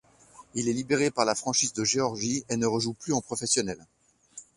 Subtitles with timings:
[0.55, 3.85] Il est libéré par la franchise de Géorgie et ne rejoue plus en professionnel.